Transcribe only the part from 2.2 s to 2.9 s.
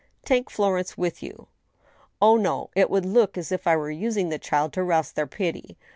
Oh, no; it